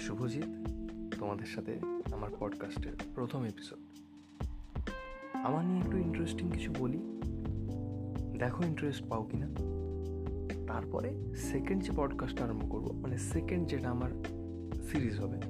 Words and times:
শুভজিৎ, 0.00 0.44
তোমাদের 1.18 1.46
সাথে 1.46 1.80
আমার 2.12 2.30
পডকাস্টের 2.38 2.92
প্রথম 3.14 3.44
এপিসোড 3.44 3.78
আমার 5.32 5.64
নিয়ে 5.64 5.80
একটু 5.80 5.98
ইন্টারেস্টিং 5.98 6.50
কিছু 6.50 6.72
বলি। 6.78 6.98
দেখো 8.38 8.64
ইন্টারেস্ট 8.64 9.08
পাও 9.08 9.22
কি 9.22 9.36
না 9.36 9.48
তারপরে 10.66 11.34
সেকেন্ড 11.34 11.84
যে 11.84 11.90
পডকাস্ট 11.96 12.40
আরম্ভ 12.40 12.70
করব 12.70 12.92
মানে 12.92 13.18
সেকেন্ড 13.18 13.68
যেটা 13.68 13.90
আমার 13.90 14.10
সিরিজ 14.82 15.20
হবে, 15.20 15.40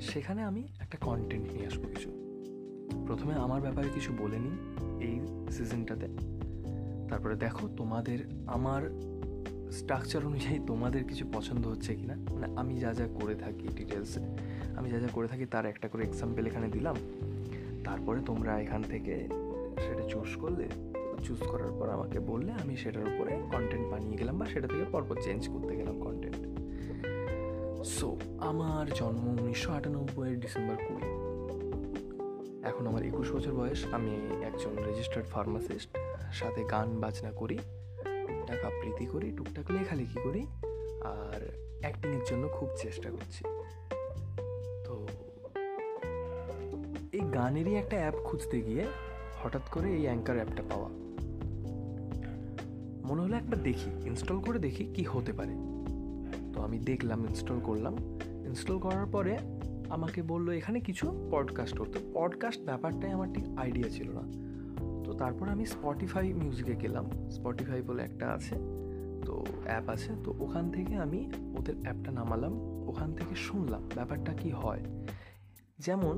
সেখানে 0.00 0.42
আমি 0.42 0.68
একটা 0.80 0.98
কন্টেন্ট 0.98 1.52
নিয়ে 1.52 1.66
আসব 1.66 1.82
কিছু। 1.82 2.10
প্রথমে 3.06 3.34
আমার 3.34 3.60
ব্যাপারে 3.60 3.88
কিছু 3.94 4.12
বলে 4.18 4.38
নিই 4.38 4.56
এই 5.00 5.20
সিজনটাতে 5.52 6.08
তারপরে 7.08 7.36
দেখো 7.36 7.68
তোমাদের 7.68 8.18
আমার 8.46 8.90
স্ট্রাকচার 9.72 10.26
অনুযায়ী 10.26 10.58
তোমাদের 10.66 11.04
কিছু 11.04 11.26
পছন্দ 11.32 11.66
হচ্ছে 11.66 11.94
কি 11.94 12.06
না 12.06 12.16
মানে 12.32 12.46
আমি 12.60 12.80
যা 12.80 12.92
যা 12.92 13.06
করে 13.20 13.34
থাকি 13.34 13.68
ডিটেলসে 13.68 14.20
আমি 14.76 14.90
যা 14.90 14.98
যা 14.98 15.08
করে 15.12 15.28
থাকি 15.28 15.46
তার 15.46 15.66
একটা 15.66 15.88
করে 15.88 16.04
এক্সাম্পল 16.04 16.46
এখানে 16.46 16.68
দিলাম। 16.68 16.96
তারপরে 17.84 18.20
তোমরা 18.20 18.60
এখান 18.60 18.82
থেকে 18.82 19.28
সেটা 19.84 20.02
চুজ 20.08 20.36
করলে 20.36 20.68
চুজ 21.22 21.40
করার 21.40 21.72
পর 21.78 21.88
আমাকে 21.88 22.20
বললে 22.20 22.52
আমি 22.52 22.76
সেটার 22.76 23.02
উপরে 23.02 23.32
কন্টেন্ট 23.52 23.90
বানিয়ে 23.92 24.16
গেলাম 24.16 24.38
বা 24.38 24.46
সেটা 24.46 24.68
থেকে 24.68 24.84
পরপর 24.84 25.16
চেঞ্জ 25.16 25.48
করতে 25.48 25.76
গেলাম 25.76 26.00
কন্টেন্ট 26.00 26.42
সো 27.84 28.16
আমার 28.38 28.86
জন্ম 28.94 29.40
উনিশশো 29.40 29.72
আটানব্বইয়ের 29.72 30.40
ডিসেম্বর 30.40 30.76
কুড়ি। 30.76 31.08
এখন 32.68 32.86
আমার 32.86 33.02
একুশ 33.02 33.32
বছর 33.32 33.52
বয়স, 33.52 33.84
আমি 33.92 34.10
একজন 34.42 34.72
রেজিস্টার্ড 34.86 35.26
ফার্মাসিস্ট 35.26 35.96
সাথে 36.32 36.64
গান 36.64 36.88
বাজনা 37.00 37.30
করি। 37.30 37.58
টুকটাক 38.28 38.64
আবৃত্তি 38.64 39.06
করি, 39.06 39.32
টুকটাক 39.36 39.70
লেখালেখি 39.70 40.20
করি 40.22 40.46
আর 41.04 41.40
অ্যাক্টিংয়ের 41.80 42.24
জন্য 42.30 42.48
খুব 42.48 42.68
চেষ্টা 42.82 43.10
করছি। 43.10 43.44
তো 44.86 45.06
এই 47.12 47.20
গানেরই 47.34 47.74
একটা 47.74 47.96
অ্যাপ 47.96 48.14
খুঁজতে 48.24 48.60
গিয়ে 48.60 48.84
হঠাৎ 49.42 49.62
করে 49.70 49.92
এই 49.92 50.02
অ্যাঙ্কার 50.02 50.36
অ্যাপটা 50.36 50.62
পাওয়া। 50.70 50.88
মনে 53.08 53.22
হলো 53.22 53.36
একবার 53.36 53.62
দেখি 53.62 53.90
ইনস্টল 54.06 54.40
করে 54.40 54.58
দেখি 54.58 54.84
কি 54.84 55.02
হতে 55.02 55.32
পারে। 55.32 55.54
তো 56.52 56.62
আমি 56.62 56.78
দেখলাম 56.78 57.26
ইনস্টল 57.28 57.60
করলাম। 57.60 57.96
ইনস্টল 58.46 58.78
করার 58.78 59.06
পরে 59.12 59.38
আমাকে 59.88 60.22
বলল, 60.22 60.50
এখানে 60.50 60.80
কিছু 60.80 61.28
পডকাস্ট 61.30 61.78
করতে। 61.78 61.98
পডকাস্ট 62.14 62.60
ব্যাপারটাই 62.60 63.10
আমার 63.10 63.32
ঠিক 63.32 63.44
আইডিয়া 63.56 63.88
ছিল 63.88 64.10
না। 64.12 64.48
তারপর 65.18 65.48
আমি 65.48 65.66
স্পটিফাই 65.66 66.32
মিউজিকে 66.32 66.74
গেলাম। 66.76 67.06
স্পটিফাই 67.30 67.82
বলে 67.82 68.02
একটা 68.02 68.26
আছে, 68.28 68.54
তো 69.26 69.44
অ্যাপ 69.64 69.88
আছে, 69.88 70.12
তো 70.24 70.34
ওখান 70.40 70.70
থেকে 70.70 70.94
আমি 70.96 71.30
ওদের 71.58 71.74
অ্যাপটা 71.82 72.10
নামালাম, 72.10 72.54
ওখান 72.88 73.14
থেকে 73.14 73.34
শুনলাম 73.34 73.82
ব্যাপারটা 73.94 74.32
কি 74.32 74.50
হয়। 74.50 74.82
যেমন 75.78 76.16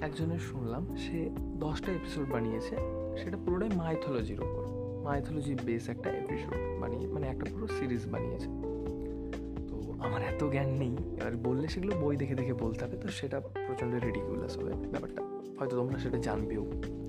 একজনের 0.00 0.38
শুনলাম, 0.38 0.96
সে 0.96 1.30
দশটা 1.36 1.92
এপিসোড 1.92 2.26
বানিয়েছে, 2.32 2.76
সেটা 3.22 3.36
পুরোটাই 3.36 3.70
মাইথোলজির 3.76 4.40
ওপর 4.40 4.62
মাইথোলজি 5.04 5.54
বেস 5.66 5.88
একটা 5.88 6.10
এপিসোড 6.10 6.80
বানিয়ে 6.80 7.06
মানে 7.06 7.26
একটা 7.26 7.44
পুরো 7.52 7.66
সিরিজ 7.66 8.06
বানিয়েছে। 8.06 8.48
তো 9.68 9.74
আমার 9.98 10.20
এত 10.22 10.44
জ্ঞান 10.44 10.66
নেই, 10.66 10.94
এবার 11.20 11.36
বললে 11.36 11.68
সেগুলো 11.68 11.92
বই 12.00 12.16
দেখে 12.16 12.34
দেখে 12.34 12.54
বলতে 12.54 12.84
হবে, 12.84 12.96
তো 12.96 13.08
সেটা 13.08 13.40
প্রচণ্ড 13.40 13.92
রেডিকুলাস 14.04 14.58
হবে 14.58 14.72
ব্যাপারটা। 14.72 15.22
হয়তো 15.58 15.76
তোমরা 15.76 15.98
সেটা 15.98 16.18
জানবেও। 16.18 16.64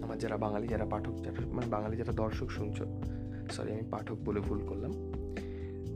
আমার 0.09 0.19
যারা 0.19 0.37
বাঙালি 0.37 0.67
যারা 0.67 0.85
পাঠক, 0.85 1.15
যারা 1.15 1.47
মানে 1.47 1.67
বাঙালি 1.67 1.97
যারা 1.97 2.11
দর্শক 2.11 2.49
শুনছো 2.49 3.01
সরি 3.51 3.71
আমি 3.71 3.81
পাঠক 3.91 4.17
বলে 4.25 4.39
ভুল 4.39 4.59
করলাম। 4.67 4.91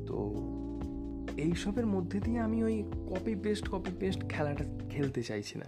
তো 0.06 0.36
এইসবের 1.38 1.86
মধ্যে 1.86 2.20
দিয়ে 2.20 2.40
আমি 2.40 2.64
ওই 2.64 2.84
কপি 3.08 3.36
পেস্ট 3.36 3.70
কপি 3.70 3.92
পেস্ট 4.00 4.30
খেলাটা 4.30 4.66
খেলতে 4.90 5.24
চাইছি 5.24 5.60
না। 5.60 5.66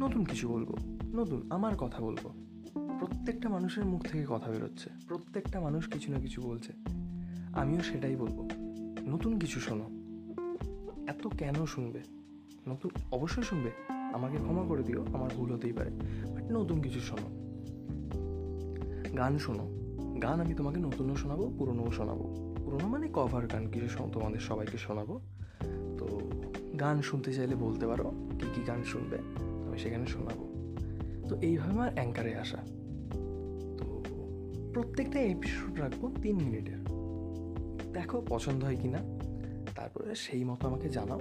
নতুন 0.00 0.24
কিছু 0.24 0.48
বলব, 0.48 0.76
নতুন, 1.14 1.42
আমার 1.50 1.76
কথা 1.76 2.02
বলব। 2.02 2.32
প্রত্যেকটা 2.98 3.48
মানুষের 3.48 3.84
মুখ 3.84 4.02
থেকে 4.02 4.26
কথা 4.28 4.50
বেরোচ্ছে, 4.50 4.90
প্রত্যেকটা 5.08 5.60
মানুষ 5.60 5.88
কিছু 5.88 6.12
না 6.12 6.18
কিছু 6.20 6.42
বলছে। 6.42 6.72
আমিও 7.52 7.80
সেটাই 7.80 8.16
বলব, 8.16 8.48
নতুন 9.08 9.38
কিছু 9.38 9.60
শোনো। 9.60 9.86
এত 11.06 11.26
কেন 11.26 11.66
শুনবে? 11.66 12.00
নতুন, 12.68 12.90
অবশ্যই 13.12 13.42
শুনবে। 13.42 13.70
আমাকে 13.90 14.36
ক্ষমা 14.36 14.64
করে 14.68 14.82
দিও, 14.82 15.06
আমার 15.14 15.30
ভুল 15.36 15.52
হতেই 15.52 15.72
পারে 15.72 15.90
বাট 16.34 16.52
নতুন 16.52 16.82
কিছু 16.82 17.00
শোনো। 17.00 17.41
গান 19.16 19.38
শোনো। 19.38 19.70
গান 20.18 20.40
আমি 20.40 20.54
তোমাকে 20.54 20.80
নতুনও 20.80 21.16
শোনাবো, 21.16 21.52
পুরনোও 21.58 21.90
শোনাবো। 21.90 22.54
পুরনো 22.64 22.88
মানে 22.88 23.08
কভার 23.12 23.46
গান, 23.46 23.68
কিছু 23.68 24.10
তোমাদের 24.12 24.40
সবাইকে 24.40 24.78
শোনাবো। 24.78 25.20
তো 25.98 26.20
গান 26.80 27.02
শুনতে 27.02 27.32
চাইলে 27.32 27.54
বলতে 27.54 27.86
পারো, 27.86 28.12
কী 28.38 28.46
কী 28.54 28.62
গান 28.62 28.82
শুনবে, 28.82 29.18
আমি 29.66 29.78
সেখানে 29.78 30.06
শোনাবো। 30.06 30.48
তো 31.28 31.36
এইভাবে 31.36 31.70
আমার 31.70 31.94
অ্যাঙ্কারে 31.94 32.34
আসা। 32.34 32.56
তো 33.78 34.02
প্রত্যেকটা 34.74 35.20
এপিসোড 35.20 35.80
রাখব 35.80 36.12
তিন 36.22 36.36
মিনিটের। 36.36 36.84
দেখো 37.92 38.22
পছন্দ 38.28 38.64
হয় 38.64 38.76
কি 38.82 38.88
না 38.88 38.98
তারপরে 39.76 40.14
সেই 40.14 40.44
মতো 40.44 40.68
আমাকে 40.68 40.88
জানাও। 40.88 41.20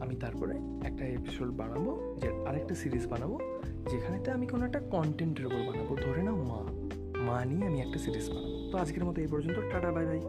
আমি 0.00 0.16
তারপরে 0.16 0.58
একটা 0.84 1.06
এপিসোড 1.06 1.48
বানাবো, 1.48 2.18
যে 2.20 2.28
আরেকটা 2.46 2.74
সিরিজ 2.74 3.06
বানাবো, 3.06 3.38
যেখানেতে 3.90 4.30
আমি 4.30 4.46
কোনো 4.46 4.66
একটা 4.66 4.80
কন্টেন্টের 4.80 5.46
উপর 5.46 5.56
বানাবো। 5.56 5.96
ধরে 5.96 6.22
নাও 6.22 6.44
মা। 6.44 6.87
মা 7.26 7.36
নিয়ে 7.44 7.64
আমি 7.66 7.78
একটা 7.80 7.98
সিরিজ 8.04 8.26
বানাবো। 8.34 8.58
তো 8.70 8.74
আজকের 8.78 9.04
মতো 9.04 9.18
এই 9.24 9.28
পর্যন্ত 9.32 9.58
টাটা 9.70 9.90
বাই 9.96 10.06
বাই 10.10 10.20